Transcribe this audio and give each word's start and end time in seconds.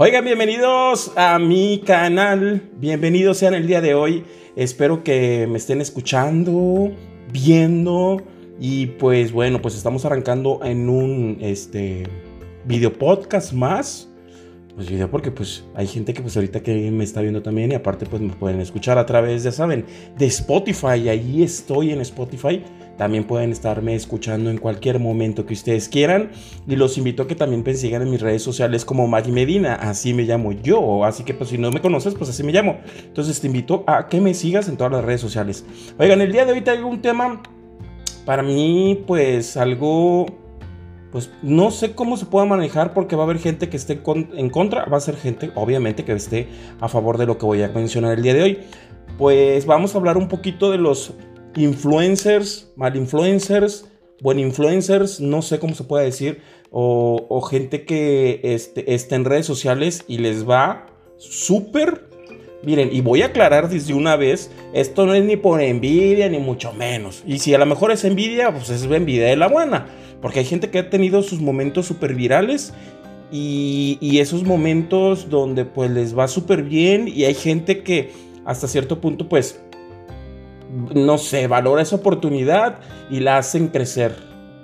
Oigan, 0.00 0.24
bienvenidos 0.24 1.10
a 1.16 1.40
mi 1.40 1.82
canal. 1.84 2.62
Bienvenidos 2.76 3.38
sean 3.38 3.54
el 3.54 3.66
día 3.66 3.80
de 3.80 3.94
hoy. 3.94 4.22
Espero 4.54 5.02
que 5.02 5.48
me 5.50 5.58
estén 5.58 5.80
escuchando, 5.80 6.92
viendo. 7.32 8.22
Y 8.60 8.86
pues 8.86 9.32
bueno, 9.32 9.60
pues 9.60 9.74
estamos 9.74 10.04
arrancando 10.04 10.60
en 10.62 10.88
un 10.88 11.38
este 11.40 12.04
video 12.64 12.92
podcast 12.92 13.52
más. 13.52 14.08
Pues 14.76 14.88
video 14.88 15.10
porque 15.10 15.32
pues 15.32 15.64
hay 15.74 15.88
gente 15.88 16.14
que 16.14 16.22
pues 16.22 16.36
ahorita 16.36 16.62
que 16.62 16.92
me 16.92 17.02
está 17.02 17.20
viendo 17.20 17.42
también 17.42 17.72
y 17.72 17.74
aparte 17.74 18.06
pues 18.06 18.22
me 18.22 18.32
pueden 18.34 18.60
escuchar 18.60 18.98
a 18.98 19.04
través, 19.04 19.42
ya 19.42 19.50
saben, 19.50 19.84
de 20.16 20.26
Spotify. 20.26 21.08
Ahí 21.08 21.42
estoy 21.42 21.90
en 21.90 22.02
Spotify. 22.02 22.62
También 22.98 23.24
pueden 23.24 23.52
estarme 23.52 23.94
escuchando 23.94 24.50
en 24.50 24.58
cualquier 24.58 24.98
momento 24.98 25.46
que 25.46 25.54
ustedes 25.54 25.88
quieran. 25.88 26.32
Y 26.66 26.74
los 26.74 26.98
invito 26.98 27.22
a 27.22 27.28
que 27.28 27.36
también 27.36 27.62
me 27.64 27.72
sigan 27.74 28.02
en 28.02 28.10
mis 28.10 28.20
redes 28.20 28.42
sociales 28.42 28.84
como 28.84 29.06
Maggie 29.06 29.32
Medina. 29.32 29.74
Así 29.76 30.12
me 30.12 30.24
llamo 30.24 30.50
yo. 30.52 31.04
Así 31.04 31.22
que 31.22 31.32
pues 31.32 31.50
si 31.50 31.58
no 31.58 31.70
me 31.70 31.80
conoces, 31.80 32.14
pues 32.14 32.28
así 32.28 32.42
me 32.42 32.52
llamo. 32.52 32.78
Entonces 33.04 33.40
te 33.40 33.46
invito 33.46 33.84
a 33.86 34.08
que 34.08 34.20
me 34.20 34.34
sigas 34.34 34.68
en 34.68 34.76
todas 34.76 34.92
las 34.92 35.04
redes 35.04 35.20
sociales. 35.20 35.64
Oigan, 35.96 36.20
el 36.20 36.32
día 36.32 36.44
de 36.44 36.52
hoy 36.52 36.60
traigo 36.60 36.88
un 36.88 37.00
tema 37.00 37.40
para 38.26 38.42
mí 38.42 39.04
pues 39.06 39.56
algo... 39.56 40.26
Pues 41.12 41.30
no 41.40 41.70
sé 41.70 41.94
cómo 41.94 42.18
se 42.18 42.26
pueda 42.26 42.44
manejar 42.44 42.92
porque 42.92 43.16
va 43.16 43.22
a 43.22 43.24
haber 43.24 43.38
gente 43.38 43.70
que 43.70 43.78
esté 43.78 44.02
en 44.34 44.50
contra, 44.50 44.84
va 44.84 44.98
a 44.98 45.00
ser 45.00 45.16
gente 45.16 45.50
obviamente 45.54 46.04
que 46.04 46.12
esté 46.12 46.48
a 46.80 46.88
favor 46.88 47.16
de 47.16 47.24
lo 47.24 47.38
que 47.38 47.46
voy 47.46 47.62
a 47.62 47.68
mencionar 47.68 48.18
el 48.18 48.22
día 48.22 48.34
de 48.34 48.42
hoy. 48.42 48.58
Pues 49.16 49.64
vamos 49.64 49.94
a 49.94 49.98
hablar 49.98 50.18
un 50.18 50.28
poquito 50.28 50.70
de 50.70 50.76
los 50.76 51.14
influencers, 51.56 52.70
mal 52.76 52.96
influencers, 52.96 53.86
buen 54.20 54.38
influencers, 54.38 55.20
no 55.20 55.42
sé 55.42 55.58
cómo 55.58 55.74
se 55.74 55.84
puede 55.84 56.04
decir, 56.04 56.40
o, 56.70 57.40
gente 57.42 57.84
que 57.84 58.40
este, 58.42 58.94
está 58.94 59.16
en 59.16 59.24
redes 59.24 59.46
sociales 59.46 60.04
y 60.06 60.18
les 60.18 60.48
va 60.48 60.86
súper. 61.16 62.08
Miren, 62.62 62.90
y 62.92 63.00
voy 63.00 63.22
a 63.22 63.26
aclarar 63.26 63.68
desde 63.68 63.94
una 63.94 64.16
vez, 64.16 64.50
esto 64.74 65.06
no 65.06 65.14
es 65.14 65.24
ni 65.24 65.36
por 65.36 65.62
envidia, 65.62 66.28
ni 66.28 66.38
mucho 66.38 66.72
menos. 66.72 67.22
Y 67.26 67.38
si 67.38 67.54
a 67.54 67.58
lo 67.58 67.66
mejor 67.66 67.92
es 67.92 68.04
envidia, 68.04 68.52
pues 68.52 68.68
es 68.68 68.82
envidia 68.84 69.26
de 69.26 69.36
la 69.36 69.46
buena. 69.46 69.86
Porque 70.20 70.40
hay 70.40 70.44
gente 70.44 70.68
que 70.68 70.80
ha 70.80 70.90
tenido 70.90 71.22
sus 71.22 71.40
momentos 71.40 71.86
súper 71.86 72.14
virales 72.14 72.74
y, 73.30 73.96
y, 74.00 74.18
esos 74.18 74.42
momentos 74.42 75.30
donde 75.30 75.64
pues 75.64 75.90
les 75.90 76.18
va 76.18 76.26
súper 76.26 76.64
bien 76.64 77.06
y 77.06 77.24
hay 77.24 77.34
gente 77.34 77.82
que 77.82 78.10
hasta 78.44 78.66
cierto 78.66 79.00
punto 79.00 79.28
pues 79.28 79.60
no 80.94 81.18
sé, 81.18 81.46
valora 81.46 81.82
esa 81.82 81.96
oportunidad 81.96 82.78
y 83.10 83.20
la 83.20 83.38
hacen 83.38 83.68
crecer 83.68 84.14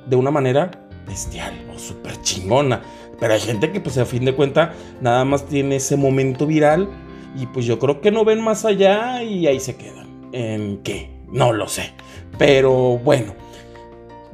de 0.06 0.16
una 0.16 0.30
manera 0.30 0.70
bestial 1.06 1.54
o 1.74 1.78
súper 1.78 2.20
chingona. 2.22 2.82
Pero 3.20 3.34
hay 3.34 3.40
gente 3.40 3.70
que 3.70 3.80
pues 3.80 3.98
a 3.98 4.04
fin 4.04 4.24
de 4.24 4.34
cuenta 4.34 4.72
nada 5.00 5.24
más 5.24 5.46
tiene 5.46 5.76
ese 5.76 5.96
momento 5.96 6.46
viral 6.46 6.88
y 7.36 7.46
pues 7.46 7.66
yo 7.66 7.78
creo 7.78 8.00
que 8.00 8.10
no 8.10 8.24
ven 8.24 8.42
más 8.42 8.64
allá 8.64 9.22
y 9.22 9.46
ahí 9.46 9.60
se 9.60 9.76
quedan. 9.76 10.28
¿En 10.32 10.78
qué? 10.78 11.10
No 11.28 11.52
lo 11.52 11.68
sé. 11.68 11.92
Pero 12.38 12.98
bueno, 12.98 13.34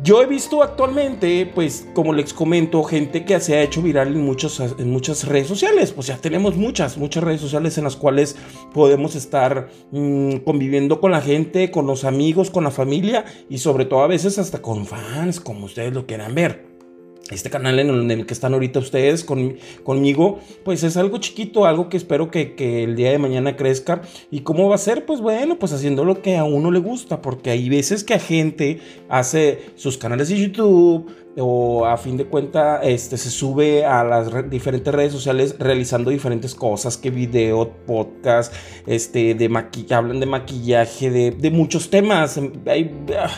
yo 0.02 0.22
he 0.22 0.26
visto 0.26 0.62
actualmente, 0.62 1.50
pues 1.54 1.86
como 1.94 2.12
les 2.12 2.32
comento, 2.32 2.82
gente 2.84 3.24
que 3.24 3.38
se 3.40 3.56
ha 3.56 3.62
hecho 3.62 3.82
viral 3.82 4.08
en, 4.08 4.36
en 4.78 4.90
muchas 4.90 5.26
redes 5.26 5.46
sociales. 5.46 5.92
Pues 5.92 6.06
ya 6.06 6.16
tenemos 6.16 6.56
muchas, 6.56 6.96
muchas 6.96 7.22
redes 7.22 7.40
sociales 7.40 7.76
en 7.76 7.84
las 7.84 7.96
cuales 7.96 8.36
podemos 8.72 9.14
estar 9.14 9.68
mm, 9.90 10.36
conviviendo 10.38 11.00
con 11.00 11.10
la 11.10 11.20
gente, 11.20 11.70
con 11.70 11.86
los 11.86 12.04
amigos, 12.04 12.50
con 12.50 12.64
la 12.64 12.70
familia 12.70 13.24
y 13.48 13.58
sobre 13.58 13.84
todo 13.84 14.02
a 14.02 14.06
veces 14.06 14.38
hasta 14.38 14.62
con 14.62 14.86
fans, 14.86 15.40
como 15.40 15.66
ustedes 15.66 15.92
lo 15.92 16.06
quieran 16.06 16.34
ver 16.34 16.69
este 17.30 17.50
canal 17.50 17.78
en 17.78 18.10
el 18.10 18.26
que 18.26 18.34
están 18.34 18.54
ahorita 18.54 18.78
ustedes 18.78 19.24
conmigo, 19.24 20.40
pues 20.64 20.82
es 20.82 20.96
algo 20.96 21.18
chiquito, 21.18 21.64
algo 21.64 21.88
que 21.88 21.96
espero 21.96 22.30
que, 22.30 22.54
el 22.84 22.96
día 22.96 23.10
de 23.10 23.18
mañana 23.18 23.56
crezca. 23.56 24.02
¿Y 24.30 24.40
cómo 24.40 24.68
va 24.68 24.74
a 24.74 24.78
ser? 24.78 25.06
Pues 25.06 25.20
bueno, 25.20 25.58
pues 25.58 25.72
haciendo 25.72 26.04
lo 26.04 26.22
que 26.22 26.36
a 26.36 26.44
uno 26.44 26.70
le 26.70 26.80
gusta, 26.80 27.22
porque 27.22 27.50
hay 27.50 27.68
veces 27.68 28.04
que 28.04 28.14
a 28.14 28.18
gente 28.18 28.80
hace 29.08 29.70
sus 29.76 29.98
canales 29.98 30.28
de 30.28 30.38
YouTube 30.38 31.10
o 31.36 31.86
a 31.86 31.96
fin 31.96 32.16
de 32.16 32.24
cuenta 32.24 32.82
este, 32.82 33.16
se 33.16 33.30
sube 33.30 33.84
a 33.84 34.02
las 34.02 34.50
diferentes 34.50 34.92
redes 34.92 35.12
sociales 35.12 35.54
realizando 35.58 36.10
diferentes 36.10 36.54
cosas, 36.54 36.96
que 36.96 37.10
video, 37.10 37.70
podcast, 37.86 38.52
este, 38.86 39.34
de 39.34 39.46
hablan 39.90 40.20
de 40.20 40.26
maquillaje, 40.26 41.10
de, 41.10 41.30
de 41.30 41.50
muchos 41.50 41.90
temas. 41.90 42.38
Hay, 42.66 42.90
ah, 43.16 43.30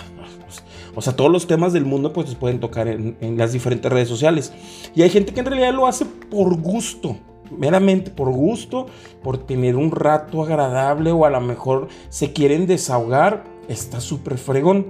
o 0.94 1.02
sea, 1.02 1.16
todos 1.16 1.30
los 1.30 1.46
temas 1.46 1.72
del 1.72 1.84
mundo 1.84 2.12
pues 2.12 2.28
se 2.28 2.36
pueden 2.36 2.60
tocar 2.60 2.88
en, 2.88 3.36
las 3.36 3.52
diferentes 3.52 3.90
redes 3.90 4.08
sociales. 4.08 4.52
Y 4.94 5.02
hay 5.02 5.10
gente 5.10 5.32
que 5.32 5.40
en 5.40 5.46
realidad 5.46 5.72
lo 5.72 5.86
hace 5.86 6.04
por 6.04 6.60
gusto, 6.60 7.16
meramente 7.50 8.10
por 8.10 8.30
gusto, 8.30 8.86
por 9.22 9.38
tener 9.38 9.76
un 9.76 9.90
rato 9.90 10.42
agradable 10.42 11.12
o 11.12 11.24
a 11.24 11.30
lo 11.30 11.40
mejor 11.40 11.88
se 12.08 12.32
quieren 12.32 12.66
desahogar, 12.66 13.44
está 13.68 14.00
súper 14.00 14.38
fregón. 14.38 14.86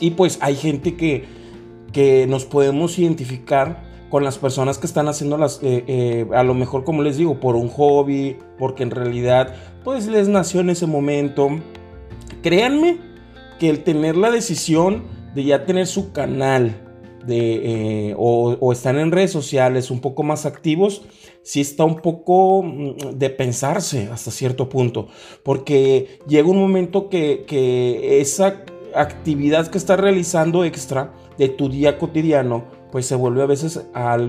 Y 0.00 0.12
pues 0.12 0.38
hay 0.40 0.56
gente 0.56 0.96
que, 0.96 1.24
que 1.92 2.26
nos 2.26 2.44
podemos 2.44 2.98
identificar 2.98 3.90
con 4.08 4.24
las 4.24 4.38
personas 4.38 4.78
que 4.78 4.86
están 4.86 5.08
haciendo 5.08 5.38
las, 5.38 5.62
eh, 5.62 5.84
eh, 5.86 6.26
a 6.34 6.42
lo 6.42 6.54
mejor 6.54 6.84
como 6.84 7.02
les 7.02 7.16
digo, 7.16 7.40
por 7.40 7.56
un 7.56 7.68
hobby, 7.68 8.36
porque 8.58 8.82
en 8.82 8.90
realidad 8.90 9.54
pues 9.84 10.06
les 10.06 10.28
nació 10.28 10.60
en 10.60 10.70
ese 10.70 10.86
momento. 10.86 11.48
Créanme 12.42 13.11
que 13.62 13.70
el 13.70 13.84
tener 13.84 14.16
la 14.16 14.32
decisión 14.32 15.04
de 15.36 15.44
ya 15.44 15.64
tener 15.64 15.86
su 15.86 16.10
canal 16.10 16.74
de, 17.24 18.08
eh, 18.08 18.14
o, 18.18 18.72
están 18.72 18.98
en 18.98 19.12
redes 19.12 19.30
sociales 19.30 19.92
un 19.92 20.00
poco 20.00 20.24
más 20.24 20.46
activos, 20.46 21.02
sí 21.44 21.60
está 21.60 21.84
un 21.84 22.00
poco 22.00 22.64
mm, 22.64 23.10
de 23.14 23.30
pensarse 23.30 24.08
hasta 24.10 24.32
cierto 24.32 24.68
punto, 24.68 25.06
porque 25.44 26.18
llega 26.26 26.48
un 26.48 26.58
momento 26.58 27.08
que, 27.08 27.44
que 27.46 28.20
esa 28.20 28.64
actividad 28.96 29.68
que 29.68 29.78
estás 29.78 30.00
realizando 30.00 30.64
extra 30.64 31.12
de 31.38 31.48
tu 31.48 31.68
día 31.68 32.00
cotidiano, 32.00 32.64
pues 32.92 33.06
se 33.06 33.16
vuelve 33.16 33.42
a 33.42 33.46
veces 33.46 33.86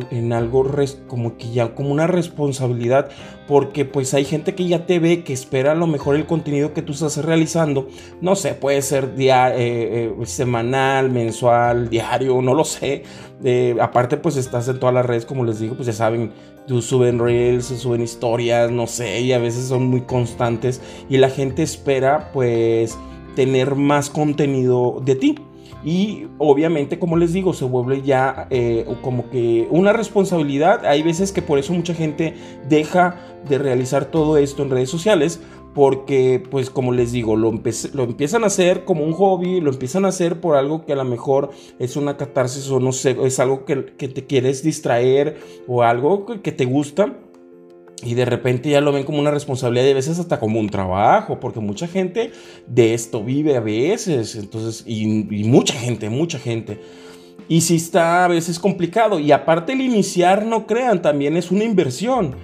en 0.09 0.34
algo 0.34 0.66
como 1.07 1.38
que 1.38 1.51
ya 1.51 1.75
como 1.75 1.91
una 1.91 2.07
responsabilidad 2.07 3.09
porque 3.46 3.84
pues 3.84 4.13
hay 4.13 4.24
gente 4.24 4.56
que 4.56 4.66
ya 4.66 4.85
te 4.85 5.00
ve 5.00 5.25
que 5.25 5.34
espera 5.34 5.74
a 5.74 5.75
lo 5.75 5.85
mejor 5.85 6.16
el 6.16 6.25
contenido 6.25 6.73
que 6.73 6.81
tú 6.81 6.94
estás 6.94 7.18
realizando 7.23 7.90
no 8.22 8.35
sé 8.35 8.53
puede 8.53 8.81
ser 8.81 9.16
día, 9.16 9.53
eh, 9.53 10.16
eh, 10.18 10.25
semanal 10.25 11.12
mensual 11.12 11.90
diario 11.90 12.41
no 12.41 12.53
lo 12.53 12.63
sé 12.63 13.03
eh, 13.44 13.75
aparte 13.81 14.16
pues 14.16 14.38
estás 14.38 14.69
en 14.69 14.79
todas 14.79 14.96
las 14.96 15.06
redes 15.06 15.25
como 15.25 15.44
les 15.44 15.59
digo 15.59 15.75
pues 15.75 15.88
ya 15.88 15.94
saben 15.94 16.31
tú 16.66 16.81
suben 16.81 17.19
reels 17.19 17.66
suben 17.66 18.02
historias 18.02 18.72
no 18.72 18.88
sé 18.88 19.19
y 19.19 19.34
a 19.34 19.40
veces 19.40 19.66
son 19.66 19.88
muy 19.88 20.02
constantes 20.02 20.79
y 21.09 21.18
la 21.18 21.29
gente 21.29 21.63
espera 21.63 22.31
pues 22.31 22.97
tener 23.35 23.75
más 23.75 24.09
contenido 24.09 25.02
de 25.03 25.16
ti 25.16 25.35
y 25.84 26.28
obviamente, 26.38 26.98
como 26.98 27.18
les 27.18 27.34
digo, 27.34 27.54
se 27.54 27.66
vuelve 27.66 28.02
ya 28.02 28.48
eh, 28.50 28.86
como 29.02 29.30
que 29.30 29.68
una 29.70 29.92
responsabilidad. 29.92 30.86
Hay 30.86 31.04
veces 31.04 31.32
que 31.32 31.42
por 31.42 31.60
eso 31.60 31.74
mucha 31.74 31.94
gente 31.94 32.36
deja 32.70 33.16
de 33.50 33.58
realizar 33.58 34.06
todo 34.06 34.38
esto 34.38 34.64
en 34.64 34.70
redes 34.70 34.90
sociales. 34.90 35.42
Porque, 35.74 36.44
pues 36.52 36.70
como 36.70 36.92
les 36.92 37.12
digo, 37.12 37.36
lo, 37.36 37.52
lo 37.52 38.04
empiezan 38.04 38.44
a 38.44 38.48
hacer 38.48 38.86
como 38.86 39.04
un 39.04 39.14
hobby, 39.14 39.60
lo 39.60 39.72
empiezan 39.72 40.06
a 40.06 40.10
hacer 40.10 40.40
por 40.40 40.56
algo 40.56 40.86
que 40.86 40.94
a 40.94 40.96
lo 40.96 41.04
mejor 41.04 41.50
es 41.80 41.98
una 41.98 42.16
catarsis 42.16 42.70
o 42.70 42.80
no 42.80 42.92
sé, 42.92 43.18
es 43.24 43.40
algo 43.40 43.66
que, 43.66 43.86
que 43.98 44.08
te 44.08 44.28
quieres 44.28 44.62
distraer 44.62 45.40
o 45.68 45.82
algo 45.82 46.28
que 46.28 46.52
te 46.52 46.66
gusta 46.66 47.18
y 48.03 48.14
de 48.14 48.25
repente 48.25 48.69
ya 48.69 48.81
lo 48.81 48.91
ven 48.91 49.03
como 49.03 49.19
una 49.19 49.31
responsabilidad 49.31 49.86
y 49.86 49.91
a 49.91 49.96
veces 49.96 50.19
hasta 50.19 50.40
como 50.40 50.59
un 50.59 50.69
trabajo, 50.69 51.40
porque 51.40 51.59
mucha 51.59 51.88
gente 51.88 52.31
de 52.68 52.94
esto 52.94 53.24
vive 53.24 53.56
a 53.56 53.59
veces, 53.59 54.36
entonces, 54.36 54.84
y, 54.86 55.06
mucha 55.46 55.74
gente, 55.74 56.09
mucha 56.09 56.40
gente. 56.40 56.80
Y 57.47 57.62
sí 57.62 57.75
está 57.75 58.25
a 58.25 58.28
veces 58.28 58.59
complicado. 58.59 59.20
Y 59.20 59.32
aparte 59.32 59.73
el 59.73 59.82
iniciar, 59.82 60.46
no 60.46 60.66
crean, 60.66 61.02
también 61.02 61.35
es 61.35 61.52
una 61.52 61.64
inversión. 61.64 62.35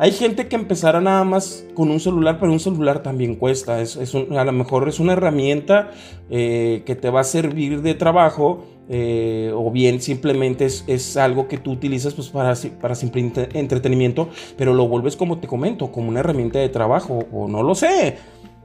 Hay 0.00 0.12
gente 0.12 0.48
que 0.48 0.56
empezará 0.56 1.02
nada 1.02 1.24
más 1.24 1.66
con 1.74 1.90
un 1.90 2.00
celular, 2.00 2.38
pero 2.40 2.50
un 2.50 2.58
celular 2.58 3.02
también 3.02 3.34
cuesta. 3.34 3.82
Es, 3.82 3.98
a 4.14 4.44
lo 4.46 4.52
mejor 4.52 4.88
es 4.88 4.98
una 4.98 5.12
herramienta 5.12 5.90
eh, 6.30 6.84
que 6.86 6.94
te 6.96 7.10
va 7.10 7.20
a 7.20 7.24
servir 7.24 7.82
de 7.82 7.92
trabajo, 7.92 8.64
eh, 8.88 9.52
o 9.54 9.70
bien 9.70 10.00
simplemente 10.00 10.64
es, 10.64 11.16
algo 11.18 11.48
que 11.48 11.58
tú 11.58 11.72
utilizas 11.72 12.14
pues, 12.14 12.30
para, 12.30 12.54
para 12.80 12.94
simple 12.94 13.30
entretenimiento, 13.52 14.30
pero 14.56 14.72
lo 14.72 14.88
vuelves 14.88 15.16
como 15.16 15.38
te 15.38 15.46
comento, 15.46 15.92
como 15.92 16.08
una 16.08 16.20
herramienta 16.20 16.58
de 16.58 16.70
trabajo, 16.70 17.18
o 17.30 17.46
no 17.46 17.62
lo 17.62 17.74
sé. 17.74 18.16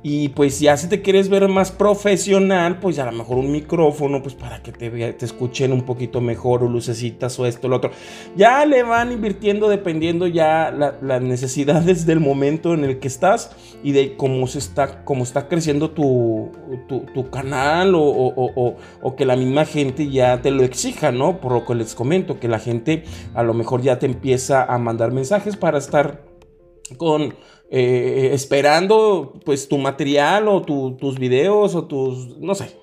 Y 0.07 0.29
pues 0.29 0.59
ya 0.59 0.77
si 0.77 0.87
te 0.87 1.01
quieres 1.01 1.29
ver 1.29 1.47
más 1.47 1.71
profesional, 1.71 2.77
pues 2.77 2.99
a 2.99 3.05
lo 3.05 3.11
mejor 3.11 3.39
un 3.39 3.51
micrófono, 3.51 4.21
pues 4.21 4.35
para 4.35 4.61
que 4.61 4.71
te, 4.71 4.91
te 5.13 5.25
escuchen 5.25 5.73
un 5.73 5.81
poquito 5.81 6.21
mejor, 6.21 6.61
o 6.61 6.69
lucecitas 6.69 7.39
o 7.39 7.47
esto, 7.47 7.67
lo 7.67 7.77
otro. 7.77 7.89
Ya 8.35 8.63
le 8.67 8.83
van 8.83 9.11
invirtiendo 9.11 9.67
dependiendo 9.67 10.27
ya 10.27 10.69
las 10.69 11.21
necesidades 11.23 12.05
del 12.05 12.19
momento 12.19 12.75
en 12.75 12.83
el 12.83 12.99
que 12.99 13.07
estás 13.07 13.55
y 13.81 13.93
de 13.93 14.15
cómo 14.15 14.45
se 14.45 14.59
está, 14.59 15.03
cómo 15.03 15.23
está 15.23 15.47
creciendo 15.47 15.89
tu, 15.89 16.51
tu, 16.87 17.29
canal 17.31 17.95
o, 17.95 18.03
o, 18.03 18.75
o, 19.01 19.15
que 19.15 19.25
la 19.25 19.35
misma 19.35 19.65
gente 19.65 20.11
ya 20.11 20.39
te 20.39 20.51
lo 20.51 20.61
exija, 20.61 21.11
¿no? 21.11 21.41
Por 21.41 21.51
lo 21.51 21.65
que 21.65 21.73
les 21.73 21.95
comento, 21.95 22.39
que 22.39 22.47
la 22.47 22.59
gente 22.59 23.05
a 23.33 23.41
lo 23.41 23.55
mejor 23.55 23.81
ya 23.81 23.97
te 23.97 24.05
empieza 24.05 24.65
a 24.65 24.77
mandar 24.77 25.11
mensajes 25.11 25.57
para 25.57 25.79
estar 25.79 26.21
con 26.97 27.33
eh, 27.69 28.29
esperando 28.33 29.33
pues 29.43 29.67
tu 29.67 29.77
material 29.77 30.47
o 30.47 30.61
tus 30.61 31.19
videos 31.19 31.75
o 31.75 31.85
tus, 31.85 32.37
no 32.37 32.55
sé, 32.55 32.75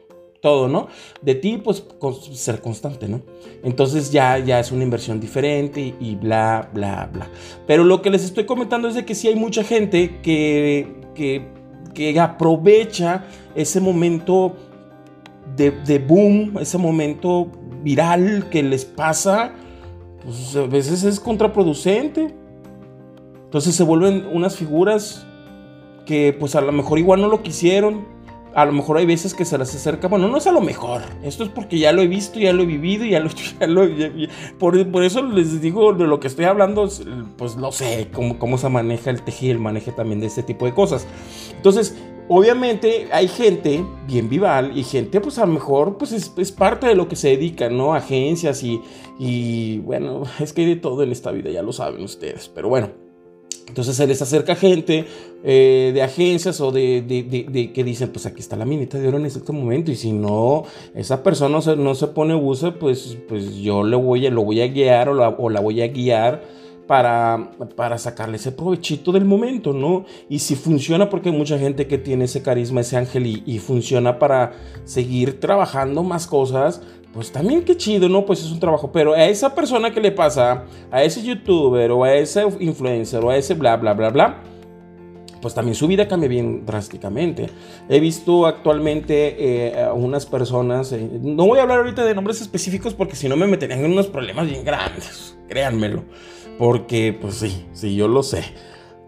todo, 0.42 0.66
¿no? 0.66 0.88
De 1.22 1.36
ti, 1.36 1.56
pues 1.56 1.84
ser 2.32 2.60
constante, 2.60 3.08
¿no? 3.08 3.22
Entonces 3.62 4.10
ya, 4.10 4.38
ya 4.38 4.58
es 4.58 4.72
una 4.72 4.82
inversión 4.82 5.20
diferente 5.20 5.94
y, 5.98 6.16
bla, 6.16 6.68
bla, 6.74 7.08
bla. 7.10 7.30
Pero 7.66 7.84
lo 7.84 8.02
que 8.02 8.10
les 8.10 8.24
estoy 8.24 8.44
comentando 8.44 8.88
es 8.88 8.94
de 8.94 9.04
que 9.04 9.14
sí 9.14 9.28
hay 9.28 9.36
mucha 9.36 9.62
gente 9.62 10.20
que, 10.20 10.96
que, 11.14 11.46
que 11.94 12.18
aprovecha 12.18 13.24
ese 13.54 13.80
momento 13.80 14.56
de, 15.56 15.70
de, 15.70 16.00
boom, 16.00 16.58
ese 16.60 16.76
momento 16.76 17.48
viral 17.84 18.48
que 18.50 18.64
les 18.64 18.84
pasa, 18.84 19.52
pues 20.24 20.56
a 20.56 20.66
veces 20.66 21.04
es 21.04 21.20
contraproducente. 21.20 22.34
Entonces 23.52 23.74
se 23.74 23.84
vuelven 23.84 24.26
unas 24.32 24.56
figuras 24.56 25.26
que 26.06 26.32
pues 26.32 26.54
a 26.54 26.62
lo 26.62 26.72
mejor 26.72 26.98
igual 26.98 27.20
no 27.20 27.28
lo 27.28 27.42
quisieron. 27.42 28.06
A 28.54 28.64
lo 28.64 28.72
mejor 28.72 28.96
hay 28.96 29.04
veces 29.04 29.34
que 29.34 29.44
se 29.44 29.58
las 29.58 29.74
acerca. 29.74 30.08
Bueno, 30.08 30.26
no 30.26 30.38
es 30.38 30.46
a 30.46 30.52
lo 30.52 30.62
mejor. 30.62 31.02
Esto 31.22 31.44
es 31.44 31.50
porque 31.50 31.78
ya 31.78 31.92
lo 31.92 32.00
he 32.00 32.06
visto, 32.06 32.40
ya 32.40 32.54
lo 32.54 32.62
he 32.62 32.66
vivido, 32.66 33.04
ya 33.04 33.20
lo, 33.20 33.28
ya 33.60 33.66
lo 33.66 33.86
por, 34.58 34.90
por, 34.90 35.04
eso 35.04 35.22
les 35.22 35.60
digo 35.60 35.92
de 35.92 36.06
lo 36.06 36.18
que 36.18 36.28
estoy 36.28 36.46
hablando, 36.46 36.88
pues 37.36 37.56
no 37.56 37.72
sé 37.72 38.08
cómo, 38.10 38.38
cómo 38.38 38.56
se 38.56 38.70
maneja 38.70 39.10
el 39.10 39.20
tejido 39.20 39.52
el 39.52 39.58
manejo 39.58 39.92
también 39.92 40.20
de 40.20 40.28
este 40.28 40.42
tipo 40.42 40.64
de 40.64 40.72
cosas. 40.72 41.06
Entonces, 41.54 41.94
obviamente 42.28 43.08
hay 43.12 43.28
gente 43.28 43.84
bien 44.06 44.30
vival 44.30 44.78
y 44.78 44.82
gente 44.82 45.20
pues 45.20 45.36
a 45.38 45.44
lo 45.44 45.52
mejor 45.52 45.98
pues 45.98 46.12
es, 46.12 46.32
es, 46.38 46.52
parte 46.52 46.86
de 46.86 46.94
lo 46.94 47.06
que 47.06 47.16
se 47.16 47.28
dedica, 47.28 47.68
¿no? 47.68 47.92
Agencias 47.92 48.62
y, 48.62 48.80
y 49.18 49.80
bueno, 49.80 50.22
es 50.40 50.54
que 50.54 50.62
hay 50.62 50.68
de 50.68 50.76
todo 50.76 51.02
en 51.02 51.12
esta 51.12 51.30
vida, 51.32 51.50
ya 51.50 51.62
lo 51.62 51.74
saben 51.74 52.02
ustedes. 52.02 52.48
Pero 52.48 52.70
bueno. 52.70 53.01
Entonces 53.68 53.96
se 53.96 54.06
les 54.06 54.20
acerca 54.20 54.54
gente 54.54 55.06
eh, 55.44 55.92
de 55.94 56.02
agencias 56.02 56.60
o 56.60 56.72
de, 56.72 57.70
que 57.74 57.84
dicen, 57.84 58.10
pues 58.10 58.26
aquí 58.26 58.40
está 58.40 58.56
la 58.56 58.64
minita 58.64 58.98
de 58.98 59.08
oro 59.08 59.18
en 59.18 59.26
este 59.26 59.52
momento 59.52 59.90
y 59.90 59.96
si 59.96 60.12
no, 60.12 60.64
esa 60.94 61.22
persona 61.22 61.58
no 61.76 61.94
se, 61.94 62.06
pone 62.08 62.34
usa, 62.34 62.78
pues, 62.78 63.16
pues 63.28 63.56
yo 63.56 63.82
le 63.82 63.96
voy 63.96 64.26
a, 64.26 64.30
lo 64.30 64.44
voy 64.44 64.60
a 64.60 64.66
guiar 64.66 65.08
o 65.08 65.14
la, 65.14 65.60
voy 65.60 65.80
a 65.80 65.88
guiar 65.88 66.42
para, 66.86 67.52
para 67.76 67.96
sacarle 67.98 68.36
ese 68.36 68.52
provechito 68.52 69.12
del 69.12 69.24
momento, 69.24 69.72
¿no? 69.72 70.04
Y 70.28 70.40
si 70.40 70.54
funciona, 70.56 71.08
porque 71.08 71.30
hay 71.30 71.36
mucha 71.36 71.58
gente 71.58 71.86
que 71.86 71.96
tiene 71.96 72.24
ese 72.24 72.42
carisma, 72.42 72.82
ese 72.82 72.96
ángel 72.96 73.42
y 73.46 73.58
funciona 73.58 74.18
para 74.18 74.52
seguir 74.84 75.40
trabajando 75.40 76.02
más 76.02 76.26
cosas, 76.26 76.82
pues 77.12 77.30
también 77.30 77.62
qué 77.62 77.76
chido, 77.76 78.08
¿no? 78.08 78.24
Pues 78.24 78.40
es 78.40 78.50
un 78.50 78.60
trabajo. 78.60 78.90
Pero 78.90 79.12
a 79.12 79.24
esa 79.26 79.54
persona 79.54 79.92
que 79.92 80.00
le 80.00 80.12
pasa, 80.12 80.64
a 80.90 81.02
ese 81.02 81.22
youtuber 81.22 81.90
o 81.90 82.04
a 82.04 82.14
ese 82.14 82.44
influencer 82.60 83.22
o 83.24 83.30
a 83.30 83.36
ese 83.36 83.54
bla, 83.54 83.76
bla, 83.76 83.92
bla, 83.92 84.10
bla, 84.10 84.42
pues 85.42 85.54
también 85.54 85.74
su 85.74 85.86
vida 85.86 86.08
cambia 86.08 86.28
bien 86.28 86.64
drásticamente. 86.64 87.50
He 87.88 88.00
visto 88.00 88.46
actualmente 88.46 89.36
eh, 89.38 89.82
a 89.82 89.92
unas 89.92 90.24
personas, 90.24 90.92
eh, 90.92 91.08
no 91.20 91.46
voy 91.46 91.58
a 91.58 91.62
hablar 91.62 91.78
ahorita 91.78 92.04
de 92.04 92.14
nombres 92.14 92.40
específicos 92.40 92.94
porque 92.94 93.16
si 93.16 93.28
no 93.28 93.36
me 93.36 93.46
meterían 93.46 93.84
en 93.84 93.92
unos 93.92 94.06
problemas 94.06 94.48
bien 94.48 94.64
grandes, 94.64 95.36
créanmelo. 95.48 96.04
Porque, 96.58 97.16
pues 97.18 97.34
sí, 97.36 97.66
sí, 97.72 97.94
yo 97.94 98.08
lo 98.08 98.22
sé 98.22 98.44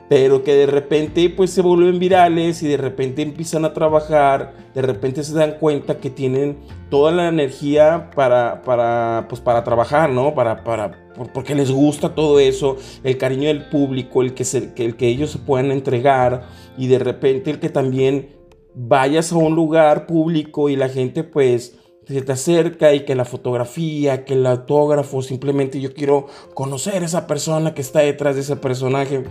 pero 0.09 0.43
que 0.43 0.55
de 0.55 0.67
repente 0.67 1.31
pues 1.31 1.51
se 1.51 1.63
vuelven 1.63 1.99
virales 1.99 2.63
y 2.63 2.69
de 2.69 2.77
repente 2.77 3.23
empiezan 3.23 3.65
a 3.65 3.73
trabajar, 3.73 4.55
de 4.75 4.83
repente 4.83 5.25
se 5.25 5.35
dan 5.35 5.57
cuenta 5.59 5.99
que 5.99 6.11
tienen 6.11 6.59
toda 6.91 7.13
la 7.13 7.29
energía 7.29 8.11
para, 8.15 8.63
para, 8.63 9.27
pues 9.29 9.41
para 9.41 9.65
trabajar, 9.65 10.11
¿no? 10.11 10.35
Para, 10.35 10.63
para, 10.63 10.93
porque 11.33 11.55
les 11.55 11.71
gusta 11.71 12.15
todo 12.15 12.39
eso, 12.39 12.77
el 13.03 13.17
cariño 13.17 13.49
del 13.49 13.69
público, 13.69 14.23
el 14.23 14.35
que, 14.35 14.45
se, 14.45 14.73
el 14.77 14.97
que 14.97 15.09
ellos 15.09 15.31
se 15.31 15.39
puedan 15.39 15.71
entregar 15.71 16.49
y 16.77 16.89
de 16.89 16.99
repente 16.99 17.51
el 17.51 17.61
que 17.61 17.71
también 17.71 18.37
vayas 18.75 19.33
a 19.33 19.37
un 19.37 19.55
lugar 19.55 20.07
público 20.07 20.69
y 20.69 20.77
la 20.77 20.89
gente 20.89 21.25
pues 21.25 21.79
se 22.07 22.21
te 22.21 22.33
acerca 22.33 22.93
y 22.93 23.05
que 23.07 23.15
la 23.15 23.25
fotografía, 23.25 24.27
que 24.27 24.35
el 24.35 24.47
autógrafo, 24.47 25.23
simplemente 25.23 25.81
yo 25.81 25.95
quiero 25.95 26.27
conocer 26.53 27.03
a 27.03 27.07
esa 27.07 27.27
persona 27.27 27.73
que 27.73 27.81
está 27.81 28.01
detrás 28.01 28.35
de 28.35 28.43
ese 28.43 28.57
personaje 28.57 29.25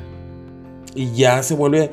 y 0.95 1.11
ya 1.13 1.43
se 1.43 1.55
vuelve 1.55 1.91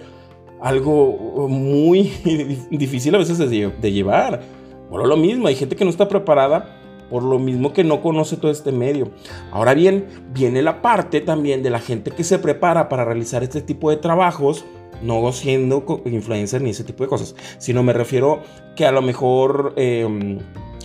algo 0.61 1.49
muy 1.49 2.13
difícil 2.71 3.15
a 3.15 3.19
veces 3.19 3.39
de, 3.39 3.93
llevar. 3.93 4.43
Bueno, 4.91 5.07
lo 5.07 5.17
mismo, 5.17 5.49
hay 5.49 5.55
gente 5.55 5.77
que 5.77 5.85
no 5.85 5.91
está 5.91 6.09
preparada 6.09 6.77
por 7.09 7.25
lo 7.25 7.41
mismo 7.41 7.73
que 7.73 7.83
no 7.83 8.03
conoce 8.03 8.37
todo 8.37 8.53
este 8.53 8.71
medio. 8.71 9.11
Ahora 9.51 9.75
bien, 9.75 10.07
viene 10.33 10.63
la 10.63 10.81
parte 10.81 11.21
también 11.21 11.63
de 11.63 11.71
la 11.71 11.81
gente 11.81 12.13
que 12.13 12.23
se 12.23 12.39
prepara 12.39 12.89
para 12.89 13.05
realizar 13.05 13.43
este 13.43 13.61
tipo 13.63 13.91
de 13.91 13.97
trabajos, 13.97 14.65
no 15.03 15.33
siendo 15.33 15.85
influencer 16.05 16.63
ni 16.63 16.71
ese 16.71 16.85
tipo 16.85 17.03
de 17.03 17.09
cosas, 17.09 17.35
sino 17.59 17.83
me 17.83 17.93
refiero 17.93 18.43
que 18.77 18.87
a 18.87 18.93
lo 18.93 19.03
mejor 19.03 19.73
em, 19.77 20.39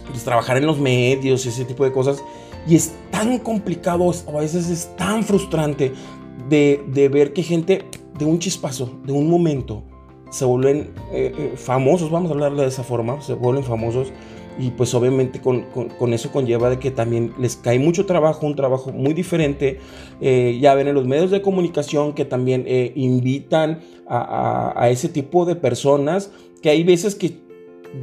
pues, 0.09 0.23
trabajar 0.23 0.57
en 0.57 0.65
los 0.65 0.79
medios 0.79 1.45
y 1.45 1.49
ese 1.49 1.65
tipo 1.65 1.83
de 1.83 1.91
cosas, 1.91 2.23
y 2.67 2.75
es 2.75 2.95
tan 3.11 3.37
complicado, 3.37 4.05
o 4.05 4.37
a 4.37 4.41
veces 4.41 4.69
es 4.69 4.95
tan 4.95 5.23
frustrante 5.23 5.93
de, 6.49 6.83
de 6.87 7.09
ver 7.09 7.33
que 7.33 7.43
gente 7.43 7.85
de 8.17 8.25
un 8.25 8.39
chispazo, 8.39 8.99
de 9.03 9.11
un 9.11 9.29
momento, 9.29 9.83
se 10.29 10.45
vuelven 10.45 10.91
eh, 11.11 11.31
eh, 11.37 11.53
famosos, 11.55 12.09
vamos 12.11 12.29
a 12.29 12.33
hablarle 12.33 12.63
de 12.63 12.67
esa 12.67 12.83
forma, 12.83 13.21
se 13.21 13.33
vuelven 13.33 13.63
famosos 13.63 14.11
y 14.57 14.71
pues 14.71 14.93
obviamente 14.93 15.41
con, 15.41 15.65
eso 16.13 16.31
conlleva 16.31 16.69
de 16.69 16.79
que 16.79 16.91
también 16.91 17.33
les 17.39 17.57
cae 17.57 17.77
mucho 17.77 18.05
trabajo, 18.05 18.45
un 18.45 18.55
trabajo 18.55 18.91
muy 18.91 19.13
diferente. 19.13 19.79
Eh, 20.21 20.57
ya 20.61 20.73
ven 20.75 20.87
en 20.87 20.95
los 20.95 21.05
medios 21.05 21.29
de 21.31 21.41
comunicación 21.41 22.13
que 22.13 22.23
también 22.23 22.65
invitan 22.95 23.81
a, 24.07 24.87
ese 24.89 25.09
tipo 25.09 25.45
de 25.45 25.55
personas 25.55 26.31
que 26.61 26.69
hay 26.69 26.83
veces 26.83 27.15
que 27.15 27.37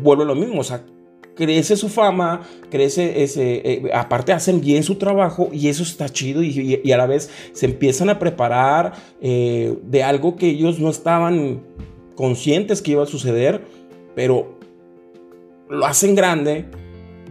vuelve 0.03 0.27
lo 0.27 0.35
mismo, 0.35 0.61
o 0.61 0.65
sea, 0.65 0.85
crece 1.35 1.77
su 1.77 1.89
fama, 1.89 2.43
crece 2.71 3.23
ese, 3.23 3.63
eh, 3.65 3.91
aparte 3.95 4.33
hacen 4.33 4.61
bien 4.61 4.83
su 4.83 4.97
trabajo 4.97 5.49
y 5.53 5.69
eso 5.69 5.83
está 5.83 6.09
chido 6.09 6.43
y, 6.43 6.93
a 6.93 6.97
la 6.97 7.07
vez 7.07 7.31
se 7.53 7.67
empiezan 7.67 8.11
a 8.11 8.19
preparar 8.19 8.93
eh, 9.21 9.77
de 9.85 10.03
algo 10.03 10.37
que 10.37 10.49
ellos 10.49 10.79
no 10.79 10.91
estaban 10.91 11.63
conscientes 12.15 12.83
que 12.83 12.93
iba 12.93 13.03
a 13.03 13.07
suceder, 13.07 13.63
pero 14.15 14.59
lo 15.69 15.87
hacen 15.87 16.15
grande, 16.15 16.67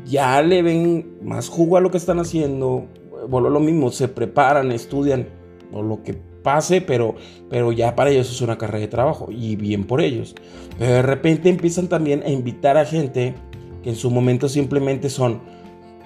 ya 0.05 0.41
le 0.41 0.63
ven 0.63 1.17
más 1.21 1.47
jugo 1.47 1.77
a 1.77 1.81
lo 1.81 1.91
que 1.91 1.97
están 1.97 2.19
haciendo, 2.19 2.87
bueno, 3.29 3.49
lo 3.49 3.59
mismo, 3.59 3.91
se 3.91 4.07
preparan, 4.07 4.71
estudian 4.71 5.27
o 5.71 5.83
lo 5.83 6.01
que 6.03 6.13
pase, 6.13 6.81
pero, 6.81 7.15
pero 7.49 7.71
ya 7.71 7.95
para 7.95 8.09
ellos 8.09 8.31
es 8.31 8.41
una 8.41 8.57
carrera 8.57 8.79
de 8.79 8.87
trabajo 8.87 9.27
y 9.31 9.55
bien 9.55 9.83
por 9.83 10.01
ellos. 10.01 10.35
Pero 10.79 10.93
de 10.93 11.01
repente 11.03 11.49
empiezan 11.49 11.87
también 11.87 12.23
a 12.25 12.29
invitar 12.29 12.77
a 12.77 12.85
gente 12.85 13.35
que 13.83 13.89
en 13.89 13.95
su 13.95 14.11
momento 14.11 14.49
simplemente 14.49 15.09
son 15.09 15.41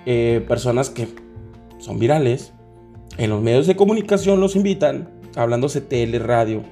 eh, 0.05 0.43
personas 0.47 0.89
que 0.89 1.07
son 1.79 1.99
virales. 1.99 2.53
En 3.17 3.29
los 3.29 3.41
medios 3.41 3.67
de 3.67 3.75
comunicación 3.75 4.39
los 4.39 4.55
invitan, 4.55 5.09
hablándose 5.35 5.81
tele, 5.81 6.19
radio, 6.19 6.63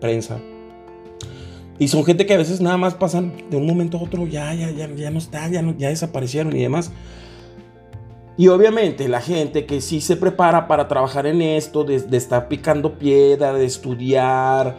prensa. 0.00 0.38
Y 1.78 1.88
son 1.88 2.04
gente 2.04 2.26
que 2.26 2.34
a 2.34 2.38
veces 2.38 2.60
nada 2.60 2.76
más 2.76 2.94
pasan 2.94 3.32
de 3.50 3.56
un 3.56 3.66
momento 3.66 3.98
a 3.98 4.02
otro, 4.02 4.26
ya, 4.26 4.54
ya, 4.54 4.70
ya, 4.70 4.88
ya 4.94 5.10
no 5.10 5.18
está, 5.18 5.48
ya, 5.48 5.64
ya 5.76 5.88
desaparecieron 5.88 6.56
y 6.56 6.62
demás. 6.62 6.92
Y 8.36 8.48
obviamente 8.48 9.08
la 9.08 9.20
gente 9.20 9.66
que 9.66 9.80
sí 9.80 10.00
se 10.00 10.16
prepara 10.16 10.66
para 10.66 10.88
trabajar 10.88 11.26
en 11.26 11.42
esto, 11.42 11.84
de 11.84 12.16
estar 12.16 12.48
picando 12.48 12.98
piedra, 12.98 13.52
de 13.52 13.64
estudiar, 13.64 14.76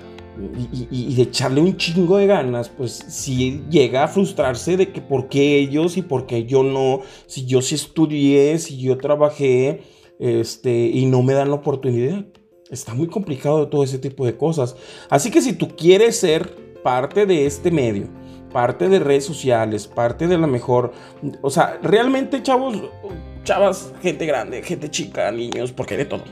y, 0.91 1.15
de 1.15 1.21
echarle 1.23 1.61
un 1.61 1.77
chingo 1.77 2.17
de 2.17 2.27
ganas, 2.27 2.69
pues 2.69 2.91
si 3.07 3.63
llega 3.69 4.03
a 4.03 4.07
frustrarse 4.07 4.77
de 4.77 4.91
que 4.91 5.01
por 5.01 5.29
qué 5.29 5.57
ellos 5.57 5.97
y 5.97 6.01
por 6.01 6.25
qué 6.25 6.45
yo 6.45 6.63
no, 6.63 7.01
si 7.27 7.45
yo 7.45 7.61
sí 7.61 7.75
estudié, 7.75 8.57
si 8.59 8.77
yo 8.77 8.97
trabajé, 8.97 9.81
este, 10.19 10.87
y 10.87 11.05
no 11.05 11.21
me 11.21 11.33
dan 11.33 11.49
la 11.49 11.55
oportunidad. 11.55 12.25
Está 12.69 12.93
muy 12.93 13.07
complicado 13.07 13.67
todo 13.67 13.83
ese 13.83 13.99
tipo 13.99 14.25
de 14.25 14.35
cosas. 14.35 14.75
Así 15.09 15.29
que 15.29 15.41
si 15.41 15.53
tú 15.53 15.75
quieres 15.75 16.17
ser 16.17 16.55
parte 16.83 17.25
de 17.25 17.45
este 17.45 17.69
medio, 17.69 18.09
parte 18.51 18.89
de 18.89 18.99
redes 18.99 19.25
sociales, 19.25 19.87
parte 19.87 20.27
de 20.27 20.37
la 20.37 20.47
mejor, 20.47 20.93
o 21.41 21.49
sea, 21.49 21.79
realmente 21.83 22.41
chavos, 22.41 22.75
chavas, 23.43 23.93
gente 24.01 24.25
grande, 24.25 24.63
gente 24.63 24.89
chica, 24.89 25.31
niños, 25.31 25.71
porque 25.71 25.97
de 25.97 26.05
todo 26.05 26.23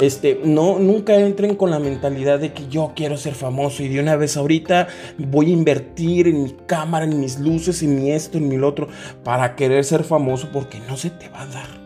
Este, 0.00 0.40
no, 0.44 0.78
nunca 0.78 1.14
entren 1.14 1.54
con 1.54 1.70
la 1.70 1.78
mentalidad 1.78 2.38
de 2.38 2.52
que 2.52 2.68
yo 2.68 2.92
quiero 2.96 3.16
ser 3.16 3.34
famoso 3.34 3.82
y 3.82 3.88
de 3.88 4.00
una 4.00 4.16
vez 4.16 4.36
ahorita 4.36 4.88
voy 5.18 5.46
a 5.46 5.54
invertir 5.54 6.28
en 6.28 6.42
mi 6.44 6.56
cámara, 6.66 7.04
en 7.04 7.20
mis 7.20 7.38
luces, 7.38 7.82
en 7.82 7.96
mi 7.96 8.10
esto, 8.10 8.38
en 8.38 8.48
mi 8.48 8.58
otro, 8.58 8.88
para 9.22 9.56
querer 9.56 9.84
ser 9.84 10.04
famoso 10.04 10.48
porque 10.52 10.80
no 10.88 10.96
se 10.96 11.10
te 11.10 11.28
va 11.28 11.42
a 11.42 11.46
dar. 11.46 11.83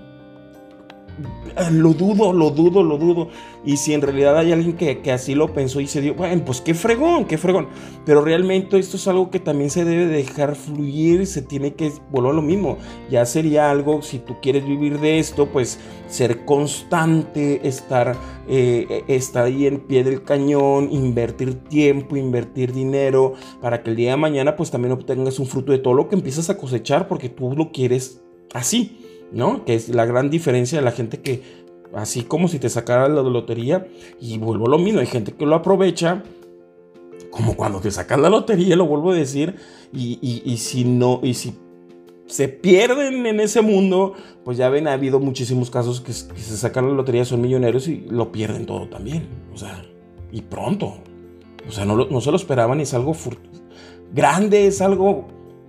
Ah, 1.57 1.71
lo 1.71 1.93
dudo, 1.93 2.33
lo 2.33 2.51
dudo, 2.51 2.83
lo 2.83 2.99
dudo. 2.99 3.29
Y 3.65 3.77
si 3.79 3.93
en 3.93 4.01
realidad 4.01 4.39
hay 4.39 4.53
alguien 4.53 4.77
que, 4.77 5.11
así 5.11 5.35
lo 5.35 5.53
pensó 5.53 5.81
y 5.81 5.89
se 5.89 6.01
dio, 6.01 6.15
bueno, 6.15 6.45
pues 6.45 6.61
qué 6.61 6.73
fregón, 6.73 7.25
qué 7.25 7.37
fregón. 7.37 7.67
Pero 8.07 8.21
realmente 8.21 8.79
esto 8.79 8.97
es 8.97 9.09
algo 9.09 9.31
que 9.31 9.41
también 9.41 9.69
se 9.69 9.85
debe 9.85 10.07
dejar 10.07 10.55
fluir, 10.55 11.27
se 11.27 11.43
tiene 11.43 11.75
que 11.75 11.93
volver 12.11 12.35
lo 12.35 12.43
mismo. 12.43 12.79
Ya 13.11 13.27
sería 13.27 13.71
algo, 13.71 14.03
si 14.03 14.21
tú 14.21 14.37
quieres 14.41 14.65
vivir 14.65 15.01
de 15.01 15.19
esto, 15.19 15.47
pues 15.47 15.81
ser 16.09 16.45
constante, 16.45 17.67
estar, 17.67 18.17
eh, 18.49 19.03
estar 19.09 19.47
ahí 19.47 19.67
en 19.67 19.81
pie 19.81 20.05
del 20.05 20.23
cañón, 20.23 20.91
invertir 20.93 21.55
tiempo, 21.65 22.17
invertir 22.17 22.73
dinero, 22.73 23.35
para 23.61 23.83
que 23.83 23.91
el 23.91 23.97
día 23.97 24.13
de 24.13 24.17
mañana 24.17 24.55
pues 24.55 24.71
también 24.71 24.93
obtengas 24.93 25.39
un 25.41 25.47
fruto 25.47 25.73
de 25.73 25.79
todo 25.79 25.95
lo 25.95 26.09
que 26.09 26.15
empiezas 26.15 26.51
a 26.51 26.57
cosechar 26.57 27.09
porque 27.09 27.29
tú 27.29 27.55
lo 27.57 27.73
quieres 27.73 28.23
así. 28.55 29.08
¿No? 29.33 29.65
Que 29.65 29.75
es 29.75 29.89
la 29.89 30.07
gran 30.07 30.31
diferencia 30.31 30.79
de 30.79 30.85
la 30.85 30.93
gente 30.93 31.21
que, 31.21 31.43
así 31.95 32.23
como 32.23 32.49
si 32.49 32.59
te 32.59 32.69
sacara 32.69 33.09
la 33.09 33.23
lotería, 33.23 33.87
y 34.21 34.39
vuelvo 34.39 34.67
a 34.67 34.71
lo 34.71 34.79
mismo, 34.79 35.01
hay 35.01 35.07
gente 35.07 35.33
que 35.33 35.47
lo 35.47 35.55
aprovecha, 35.55 36.23
como 37.31 37.55
cuando 37.55 37.81
te 37.81 37.91
sacas 37.91 38.19
la 38.19 38.31
lotería, 38.31 38.77
lo 38.77 38.87
vuelvo 38.87 39.13
a 39.13 39.15
decir, 39.15 39.57
y, 39.93 40.57
si 40.59 40.85
no, 40.85 41.21
y 41.23 41.35
si 41.35 41.55
se 42.27 42.49
pierden 42.49 43.27
en 43.27 43.41
ese 43.41 43.63
mundo, 43.63 44.15
pues 44.45 44.59
ya 44.59 44.69
ven, 44.69 44.87
ha 44.87 44.93
habido 44.93 45.19
muchísimos 45.19 45.71
casos 45.71 46.01
que, 46.01 46.13
se 46.13 46.57
sacan 46.57 46.89
la 46.89 46.95
lotería, 46.95 47.25
son 47.25 47.41
millonarios 47.41 47.89
y 47.89 48.07
lo 48.09 48.33
pierden 48.33 48.67
todo 48.67 48.89
también, 48.89 49.29
o 49.53 49.57
sea, 49.57 49.85
y 50.31 50.43
pronto, 50.43 50.95
o 51.67 51.73
sea, 51.73 51.85
no, 51.85 51.97
no 51.97 52.21
se 52.21 52.31
lo 52.31 52.37
esperaban 52.37 52.81
y 52.81 52.83
es 52.83 52.95
algo 52.95 53.15
grande, 54.13 54.67
es 54.67 54.81
algo 54.81 55.27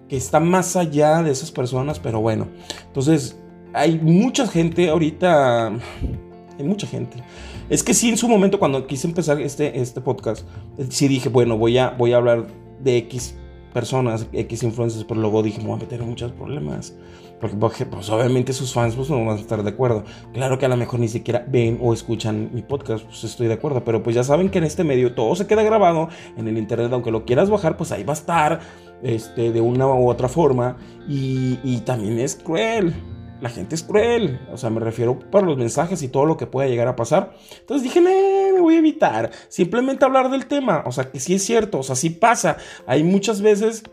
que 0.08 0.18
está 0.18 0.40
más 0.40 0.76
allá 0.76 1.22
de 1.22 1.32
esas 1.32 1.52
personas, 1.52 2.00
pero 2.00 2.20
bueno, 2.20 2.48
entonces 2.88 3.38
hay 3.74 4.00
mucha 4.00 4.48
gente 4.48 4.90
ahorita, 4.90 5.68
hay 5.68 6.66
mucha 6.66 6.88
gente. 6.88 7.24
Es 7.70 7.84
que 7.84 7.94
sí, 7.94 8.10
en 8.10 8.18
su 8.18 8.28
momento 8.28 8.60
cuando 8.60 8.88
quise 8.88 9.08
empezar 9.08 9.40
este, 9.40 9.80
este 9.80 10.02
podcast, 10.02 10.48
sí 10.90 11.08
dije, 11.08 11.30
bueno, 11.30 11.58
voy 11.58 11.78
a, 11.78 11.92
voy 11.92 12.14
a 12.14 12.18
hablar 12.18 12.48
de 12.82 12.98
X 12.98 13.36
personas, 13.74 14.28
X 14.34 14.64
influencers, 14.64 15.06
pero 15.06 15.22
luego 15.22 15.44
dije, 15.44 15.60
me 15.60 15.68
voy 15.68 15.78
a 15.78 15.82
meter 15.82 16.02
en 16.02 16.10
muchos 16.10 16.32
problemas. 16.32 16.96
Porque, 17.40 17.86
pues, 17.86 18.10
obviamente 18.10 18.52
sus 18.52 18.74
fans 18.74 18.96
pues, 18.96 19.10
no 19.10 19.24
van 19.24 19.38
a 19.38 19.40
estar 19.40 19.64
de 19.64 19.70
acuerdo. 19.70 20.04
Claro 20.34 20.60
que 20.60 20.66
a 20.66 20.70
lo 20.70 20.76
mejor 20.76 21.00
ni 21.00 21.08
siquiera 21.08 21.46
ven 21.48 21.80
o 21.82 21.94
escuchan 21.94 22.50
mi 22.54 22.64
podcast, 22.64 23.06
pues 23.06 23.24
estoy 23.24 23.48
de 23.48 23.54
acuerdo. 23.54 23.84
Pero 23.86 24.04
pues 24.04 24.14
ya 24.14 24.26
saben 24.26 24.50
que 24.50 24.58
en 24.58 24.66
este 24.66 24.84
medio 24.84 25.14
todo 25.14 25.36
se 25.36 25.48
queda 25.48 25.64
grabado 25.64 26.10
en 26.36 26.50
el 26.50 26.58
internet, 26.58 26.92
aunque 26.92 27.12
lo 27.12 27.24
quieras 27.24 27.50
bajar, 27.50 27.78
pues 27.78 27.94
ahí 27.94 28.04
va 28.04 28.12
a 28.12 28.18
estar 28.18 28.60
este, 29.04 29.54
de 29.54 29.62
una 29.62 29.88
u 29.88 30.10
otra 30.10 30.28
forma. 30.28 30.76
Y, 31.08 31.60
y 31.64 31.78
también 31.86 32.20
es 32.20 32.36
cruel 32.36 32.94
la 33.42 33.50
gente 33.50 33.76
es 33.76 33.84
cruel. 33.84 34.40
O 34.52 34.58
sea, 34.58 34.70
me 34.70 34.80
refiero 34.80 35.18
para 35.18 35.46
los 35.46 35.58
mensajes 35.58 36.02
y 36.02 36.08
todo 36.08 36.26
lo 36.26 36.38
que 36.38 36.48
pueda 36.48 36.68
llegar 36.68 36.88
a 36.88 36.96
pasar. 36.96 37.34
Entonces 37.60 37.84
dije, 37.84 38.02
me 38.02 38.60
voy 38.60 38.76
a 38.76 38.80
evitar. 38.80 39.32
Simplemente 39.48 40.06
hablar 40.06 40.30
del 40.30 40.46
tema. 40.46 40.84
O 40.86 40.92
sea, 40.92 41.12
que 41.12 41.20
sí 41.20 41.34
es 41.36 41.44
cierto. 41.44 41.80
O 41.80 41.84
sea, 41.84 41.96
sí 41.96 42.10
pasa. 42.10 42.58
Hay 42.86 43.04
muchas 43.04 43.42
veces 43.42 43.84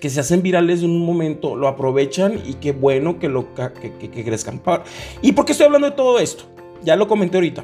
que 0.00 0.10
se 0.10 0.20
hacen 0.20 0.42
virales 0.42 0.82
en 0.82 0.90
un 0.90 1.04
momento, 1.04 1.54
lo 1.54 1.68
aprovechan 1.68 2.40
y 2.46 2.54
qué 2.54 2.72
bueno 2.72 3.18
que, 3.18 3.28
lo, 3.28 3.54
que, 3.54 3.92
que, 4.10 4.24
crezcan. 4.24 4.62
¿Y 5.20 5.32
por 5.32 5.44
qué 5.44 5.52
estoy 5.52 5.66
hablando 5.66 5.90
de 5.90 5.96
todo 5.96 6.18
esto? 6.18 6.44
Ya 6.82 6.96
lo 6.96 7.08
comenté 7.08 7.36
ahorita. 7.36 7.62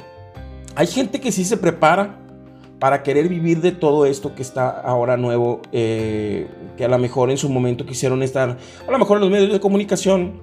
Hay 0.75 0.87
gente 0.87 1.21
que 1.21 1.33
sí 1.33 1.45
se 1.45 1.57
prepara 1.57 2.21
para 2.79 3.03
querer 3.03 3.29
vivir 3.29 3.61
de 3.61 3.73
todo 3.73 4.07
esto 4.07 4.35
que 4.35 4.43
está 4.43 4.69
ahora 4.69 5.17
nuevo, 5.17 5.62
eh, 5.73 6.47
que 6.77 6.85
a 6.85 6.88
lo 6.88 6.99
mejor 6.99 7.31
en 7.31 7.38
su 7.38 7.49
momento 7.49 7.85
quisieron 7.85 8.23
estar, 8.23 8.57
a 8.87 8.91
lo 8.91 8.99
mejor 8.99 9.17
en 9.17 9.23
los 9.23 9.31
medios 9.31 9.53
de 9.53 9.59
comunicación, 9.59 10.41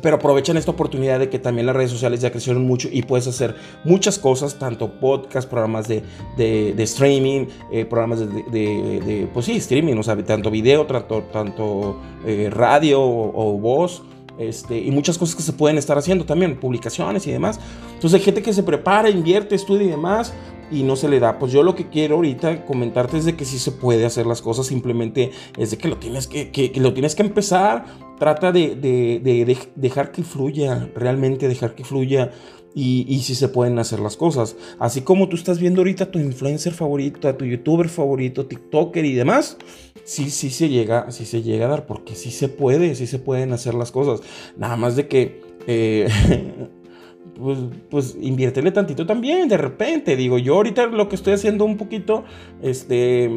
pero 0.00 0.16
aprovechan 0.16 0.56
esta 0.56 0.70
oportunidad 0.70 1.18
de 1.18 1.28
que 1.28 1.38
también 1.38 1.66
las 1.66 1.76
redes 1.76 1.90
sociales 1.90 2.20
ya 2.20 2.30
crecieron 2.30 2.66
mucho 2.66 2.88
y 2.90 3.02
puedes 3.02 3.26
hacer 3.26 3.56
muchas 3.84 4.18
cosas, 4.18 4.58
tanto 4.58 4.92
podcast, 5.00 5.48
programas 5.48 5.88
de, 5.88 6.02
de, 6.36 6.82
streaming, 6.82 7.46
eh, 7.70 7.84
programas 7.84 8.20
de, 8.20 8.42
de, 8.50 9.28
pues 9.32 9.46
sí, 9.46 9.56
streaming, 9.56 9.96
o 9.96 10.02
sea, 10.02 10.16
tanto 10.24 10.50
video, 10.50 10.86
tanto, 10.86 11.22
tanto 11.32 12.00
eh, 12.26 12.48
radio 12.50 13.00
o, 13.02 13.58
voz. 13.58 14.02
Este, 14.38 14.78
y 14.78 14.90
muchas 14.90 15.18
cosas 15.18 15.36
que 15.36 15.42
se 15.42 15.52
pueden 15.52 15.76
estar 15.76 15.98
haciendo 15.98 16.24
también, 16.24 16.58
publicaciones 16.58 17.26
y 17.26 17.30
demás. 17.30 17.60
Entonces 17.94 18.18
hay 18.18 18.24
gente 18.24 18.42
que 18.42 18.52
se 18.52 18.62
prepara, 18.62 19.10
invierte, 19.10 19.54
estudia 19.54 19.84
y 19.84 19.90
demás, 19.90 20.32
y 20.72 20.82
no 20.82 20.96
se 20.96 21.08
le 21.08 21.20
da. 21.20 21.38
Pues 21.38 21.52
yo 21.52 21.62
lo 21.62 21.74
que 21.74 21.88
quiero 21.88 22.16
ahorita 22.16 22.64
comentarte 22.64 23.18
es 23.18 23.24
de 23.26 23.36
que 23.36 23.44
sí 23.44 23.58
se 23.58 23.70
puede 23.70 24.06
hacer 24.06 24.26
las 24.26 24.40
cosas, 24.40 24.66
simplemente 24.66 25.30
es 25.56 25.70
de 25.70 25.78
que 25.78 25.88
lo 25.88 25.98
tienes 25.98 26.26
que, 26.26 26.72
lo 26.76 26.92
tienes 26.94 27.14
que 27.14 27.22
empezar. 27.22 27.84
Trata 28.18 28.52
de, 28.52 28.76
de, 28.76 29.20
de, 29.22 29.58
dejar 29.74 30.12
que 30.12 30.22
fluya, 30.22 30.88
realmente 30.94 31.48
dejar 31.48 31.74
que 31.74 31.84
fluya. 31.84 32.30
Y, 32.74 33.20
si 33.22 33.34
se 33.34 33.48
pueden 33.48 33.78
hacer 33.78 34.00
las 34.00 34.16
cosas. 34.16 34.56
Así 34.78 35.02
como 35.02 35.28
tú 35.28 35.36
estás 35.36 35.58
viendo 35.58 35.82
ahorita 35.82 36.10
tu 36.10 36.18
influencer 36.18 36.72
favorito, 36.72 37.28
a 37.28 37.36
tu 37.36 37.44
youtuber 37.44 37.90
favorito, 37.90 38.46
TikToker 38.46 39.04
y 39.04 39.12
demás, 39.12 39.58
sí, 40.04 40.30
sí 40.30 40.48
se 40.48 40.70
llega, 40.70 41.10
sí 41.10 41.26
se 41.26 41.42
llega 41.42 41.66
a 41.66 41.68
dar, 41.68 41.84
porque 41.84 42.14
sí 42.14 42.30
se 42.30 42.48
puede, 42.48 42.94
sí 42.94 43.06
se 43.06 43.18
pueden 43.18 43.52
hacer 43.52 43.74
las 43.74 43.92
cosas. 43.92 44.26
Nada 44.56 44.78
más 44.78 44.96
de 44.96 45.06
que 45.06 45.42
eh, 45.66 46.08
pues, 47.40 47.58
pues 47.90 48.16
inviértele 48.20 48.72
tantito 48.72 49.06
también, 49.06 49.48
de 49.48 49.56
repente. 49.56 50.16
Digo, 50.16 50.38
yo 50.38 50.56
ahorita 50.56 50.86
lo 50.86 51.08
que 51.08 51.16
estoy 51.16 51.34
haciendo 51.34 51.64
un 51.64 51.76
poquito, 51.76 52.24
este, 52.62 53.30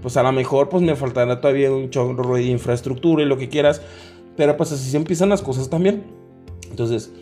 pues 0.00 0.16
a 0.16 0.22
lo 0.22 0.32
mejor 0.32 0.68
pues 0.68 0.82
me 0.82 0.94
faltará 0.94 1.40
todavía 1.40 1.72
un 1.72 1.90
chorro 1.90 2.34
de 2.34 2.44
infraestructura 2.44 3.22
y 3.22 3.26
lo 3.26 3.38
que 3.38 3.48
quieras, 3.48 3.82
pero 4.36 4.56
pues 4.56 4.72
así 4.72 4.90
se 4.90 4.96
empiezan 4.96 5.28
las 5.28 5.42
cosas 5.42 5.68
también. 5.68 6.04
Entonces, 6.70 7.12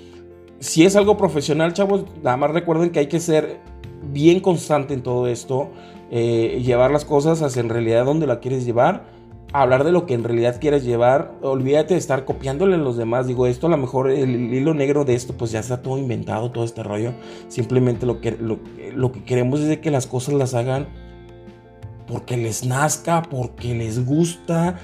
si 0.60 0.84
es 0.84 0.96
algo 0.96 1.16
profesional, 1.16 1.72
chavos, 1.72 2.04
nada 2.22 2.36
más 2.36 2.50
recuerden 2.50 2.90
que 2.90 3.00
hay 3.00 3.06
que 3.06 3.20
ser 3.20 3.58
bien 4.12 4.40
constante 4.40 4.94
en 4.94 5.02
todo 5.02 5.26
esto, 5.26 5.70
eh, 6.10 6.60
llevar 6.64 6.90
las 6.90 7.04
cosas 7.04 7.42
hacia 7.42 7.60
en 7.60 7.68
realidad 7.68 8.04
donde 8.04 8.26
la 8.26 8.40
quieres 8.40 8.64
llevar 8.64 9.19
hablar 9.52 9.84
de 9.84 9.92
lo 9.92 10.06
que 10.06 10.14
en 10.14 10.24
realidad 10.24 10.60
quieres 10.60 10.84
llevar. 10.84 11.32
Olvídate 11.42 11.94
de 11.94 12.00
estar 12.00 12.24
copiándole 12.24 12.76
a 12.76 12.78
los 12.78 12.96
demás. 12.96 13.26
Digo, 13.26 13.46
esto 13.46 13.66
a 13.66 13.70
lo 13.70 13.76
mejor 13.76 14.10
el, 14.10 14.52
hilo 14.54 14.74
negro 14.74 15.04
de 15.04 15.14
esto, 15.14 15.34
pues 15.36 15.50
ya 15.50 15.60
está 15.60 15.82
todo 15.82 15.98
inventado, 15.98 16.50
todo 16.50 16.64
este 16.64 16.82
rollo. 16.82 17.12
Simplemente 17.48 18.06
lo 18.06 18.20
que, 18.20 18.32
lo, 18.32 19.12
que 19.12 19.24
queremos 19.24 19.60
es 19.60 19.78
que 19.78 19.90
las 19.90 20.06
cosas 20.06 20.34
las 20.34 20.54
hagan 20.54 20.88
porque 22.06 22.36
les 22.36 22.64
nazca, 22.64 23.22
porque 23.22 23.74
les 23.74 24.04
gusta. 24.04 24.78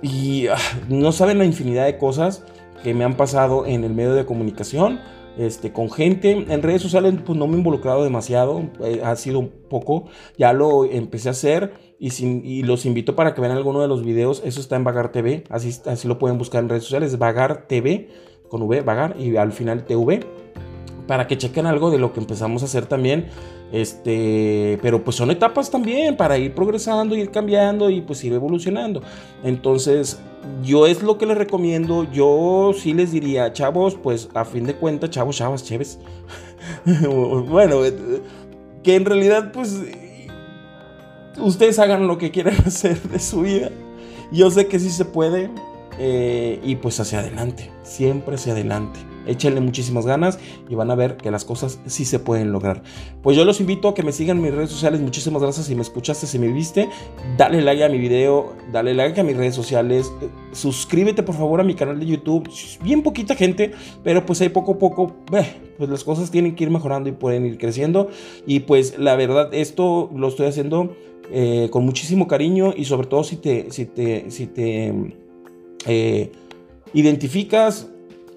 Y 0.00 0.48
ah, 0.48 0.56
no 0.88 1.12
saben 1.12 1.38
la 1.38 1.44
infinidad 1.44 1.84
de 1.84 1.98
cosas 1.98 2.44
que 2.82 2.94
me 2.94 3.04
han 3.04 3.16
pasado 3.16 3.66
en 3.66 3.84
el 3.84 3.92
medio 3.92 4.14
de 4.14 4.24
comunicación. 4.24 5.00
Este, 5.38 5.72
con 5.72 5.90
gente 5.90 6.30
en 6.30 6.62
redes 6.62 6.82
sociales, 6.82 7.14
pues 7.24 7.38
no 7.38 7.46
me 7.46 7.54
he 7.54 7.56
involucrado 7.56 8.04
demasiado, 8.04 8.68
eh, 8.84 9.00
ha 9.02 9.16
sido 9.16 9.48
poco, 9.48 10.04
ya 10.36 10.52
lo 10.52 10.84
empecé 10.84 11.28
a 11.28 11.30
hacer 11.30 11.72
y, 12.02 12.64
los 12.64 12.84
invito 12.84 13.14
para 13.14 13.32
que 13.32 13.40
vean 13.40 13.52
alguno 13.52 13.80
de 13.80 13.86
los 13.86 14.02
videos. 14.02 14.42
Eso 14.44 14.60
está 14.60 14.74
en 14.74 14.82
Vagar 14.82 15.12
TV. 15.12 15.44
Así, 15.48 15.72
así 15.86 16.08
lo 16.08 16.18
pueden 16.18 16.36
buscar 16.36 16.60
en 16.60 16.68
redes 16.68 16.82
sociales. 16.82 17.16
Vagar 17.16 17.68
TV 17.68 18.08
con 18.48 18.62
V, 18.62 18.80
Vagar 18.80 19.14
y 19.20 19.36
al 19.36 19.52
final 19.52 19.84
TV. 19.84 20.26
Para 21.06 21.28
que 21.28 21.38
chequen 21.38 21.64
algo 21.64 21.92
de 21.92 21.98
lo 21.98 22.12
que 22.12 22.18
empezamos 22.18 22.62
a 22.62 22.64
hacer 22.64 22.86
también. 22.86 23.28
Este, 23.70 24.80
pero 24.82 25.04
pues 25.04 25.16
son 25.16 25.30
etapas 25.30 25.70
también 25.70 26.16
para 26.16 26.36
ir 26.38 26.54
progresando, 26.54 27.14
ir 27.14 27.30
cambiando 27.30 27.88
y 27.88 28.00
pues 28.00 28.24
ir 28.24 28.32
evolucionando. 28.32 29.00
Entonces, 29.44 30.20
yo 30.64 30.88
es 30.88 31.04
lo 31.04 31.18
que 31.18 31.26
les 31.26 31.38
recomiendo. 31.38 32.10
Yo 32.10 32.72
sí 32.76 32.94
les 32.94 33.12
diría, 33.12 33.52
chavos, 33.52 33.94
pues 33.94 34.28
a 34.34 34.44
fin 34.44 34.66
de 34.66 34.74
cuentas, 34.74 35.10
chavos, 35.10 35.36
chavas, 35.36 35.62
chéves. 35.62 36.00
bueno, 37.48 37.78
que 38.82 38.96
en 38.96 39.04
realidad, 39.04 39.52
pues 39.52 39.80
ustedes 41.38 41.78
hagan 41.78 42.06
lo 42.06 42.18
que 42.18 42.30
quieran 42.30 42.56
hacer 42.66 43.00
de 43.02 43.18
su 43.18 43.42
vida. 43.42 43.70
Yo 44.30 44.50
sé 44.50 44.66
que 44.66 44.78
sí 44.78 44.90
se 44.90 45.04
puede. 45.04 45.50
Eh, 45.98 46.58
y 46.64 46.76
pues 46.76 46.98
hacia 47.00 47.18
adelante, 47.18 47.70
siempre 47.82 48.36
hacia 48.36 48.52
adelante. 48.52 48.98
Échenle 49.26 49.60
muchísimas 49.60 50.04
ganas 50.04 50.38
y 50.68 50.74
van 50.74 50.90
a 50.90 50.96
ver 50.96 51.16
que 51.16 51.30
las 51.30 51.44
cosas 51.44 51.78
sí 51.86 52.04
se 52.04 52.18
pueden 52.18 52.50
lograr. 52.50 52.82
Pues 53.22 53.36
yo 53.36 53.44
los 53.44 53.60
invito 53.60 53.88
a 53.88 53.94
que 53.94 54.02
me 54.02 54.10
sigan 54.10 54.38
en 54.38 54.42
mis 54.42 54.54
redes 54.54 54.70
sociales. 54.70 55.00
Muchísimas 55.00 55.42
gracias 55.42 55.66
si 55.66 55.76
me 55.76 55.82
escuchaste, 55.82 56.26
si 56.26 56.38
me 56.38 56.48
viste. 56.48 56.88
Dale 57.36 57.62
like 57.62 57.84
a 57.84 57.88
mi 57.88 57.98
video, 57.98 58.56
dale 58.72 58.94
like 58.94 59.20
a 59.20 59.22
mis 59.22 59.36
redes 59.36 59.54
sociales. 59.54 60.10
Suscríbete 60.52 61.22
por 61.22 61.36
favor 61.36 61.60
a 61.60 61.64
mi 61.64 61.74
canal 61.74 62.00
de 62.00 62.06
YouTube. 62.06 62.50
Bien 62.82 63.02
poquita 63.02 63.36
gente, 63.36 63.72
pero 64.02 64.26
pues 64.26 64.40
ahí 64.40 64.48
poco 64.48 64.72
a 64.72 64.78
poco, 64.78 65.14
pues 65.26 65.88
las 65.88 66.02
cosas 66.02 66.30
tienen 66.30 66.56
que 66.56 66.64
ir 66.64 66.70
mejorando 66.70 67.08
y 67.08 67.12
pueden 67.12 67.46
ir 67.46 67.58
creciendo. 67.58 68.08
Y 68.44 68.60
pues 68.60 68.98
la 68.98 69.14
verdad, 69.14 69.54
esto 69.54 70.10
lo 70.16 70.28
estoy 70.28 70.46
haciendo 70.46 70.96
eh, 71.30 71.68
con 71.70 71.84
muchísimo 71.84 72.26
cariño 72.26 72.74
y 72.76 72.84
sobre 72.84 73.06
todo 73.06 73.24
si 73.24 73.36
te, 73.36 73.70
si 73.70 73.86
te, 73.86 74.30
si 74.30 74.46
te 74.46 75.14
eh, 75.86 76.32
identificas 76.92 77.88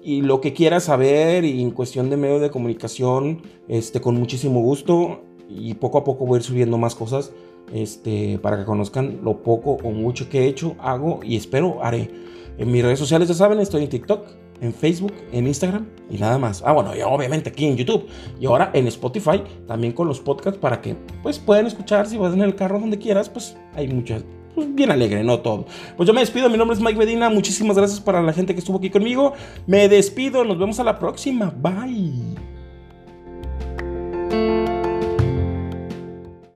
y 0.02 0.22
lo 0.22 0.40
que 0.40 0.52
quieras 0.52 0.84
saber 0.84 1.44
y 1.44 1.60
en 1.60 1.72
cuestión 1.72 2.10
de 2.10 2.16
medio 2.16 2.38
de 2.38 2.50
comunicación, 2.50 3.42
este, 3.68 4.00
con 4.00 4.14
muchísimo 4.14 4.60
gusto 4.60 5.22
y 5.48 5.74
poco 5.74 5.98
a 5.98 6.04
poco 6.04 6.26
voy 6.26 6.36
a 6.36 6.38
ir 6.38 6.42
subiendo 6.44 6.78
más 6.78 6.94
cosas 6.94 7.32
este, 7.72 8.38
para 8.38 8.58
que 8.58 8.64
conozcan 8.64 9.20
lo 9.22 9.42
poco 9.42 9.78
o 9.82 9.90
mucho 9.90 10.28
que 10.28 10.42
he 10.42 10.46
hecho, 10.46 10.76
hago 10.78 11.20
y 11.22 11.36
espero 11.36 11.82
haré. 11.82 12.10
En 12.58 12.70
mis 12.70 12.82
redes 12.82 12.98
sociales 12.98 13.28
ya 13.28 13.34
saben, 13.34 13.58
estoy 13.60 13.82
en 13.82 13.90
TikTok, 13.90 14.26
en 14.60 14.72
Facebook, 14.72 15.12
en 15.32 15.46
Instagram 15.46 15.86
y 16.10 16.18
nada 16.18 16.38
más. 16.38 16.62
Ah, 16.64 16.72
bueno, 16.72 16.96
y 16.96 17.02
obviamente 17.02 17.50
aquí 17.50 17.66
en 17.66 17.76
YouTube 17.76 18.06
y 18.40 18.46
ahora 18.46 18.70
en 18.72 18.86
Spotify 18.86 19.42
también 19.66 19.92
con 19.92 20.08
los 20.08 20.20
podcasts 20.20 20.58
para 20.58 20.80
que 20.80 20.96
pues 21.22 21.38
puedan 21.38 21.66
escuchar 21.66 22.06
si 22.06 22.16
vas 22.16 22.34
en 22.34 22.42
el 22.42 22.54
carro 22.54 22.78
donde 22.78 22.98
quieras, 22.98 23.28
pues 23.28 23.56
hay 23.74 23.88
muchas 23.88 24.24
pues, 24.54 24.74
bien 24.74 24.90
alegre, 24.90 25.22
no 25.22 25.40
todo. 25.40 25.66
Pues 25.96 26.06
yo 26.06 26.14
me 26.14 26.20
despido, 26.20 26.48
mi 26.48 26.56
nombre 26.56 26.76
es 26.76 26.82
Mike 26.82 26.98
Medina, 26.98 27.28
muchísimas 27.28 27.76
gracias 27.76 28.00
para 28.00 28.22
la 28.22 28.32
gente 28.32 28.54
que 28.54 28.60
estuvo 28.60 28.78
aquí 28.78 28.90
conmigo. 28.90 29.34
Me 29.66 29.88
despido, 29.88 30.44
nos 30.44 30.58
vemos 30.58 30.80
a 30.80 30.84
la 30.84 30.98
próxima. 30.98 31.52
Bye. 31.54 32.35